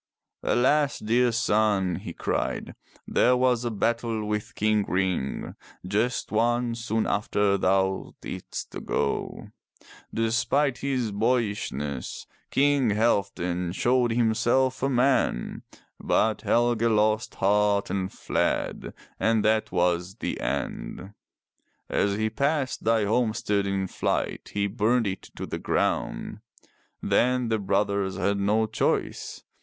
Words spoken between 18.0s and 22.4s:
fled, and that was the end. As he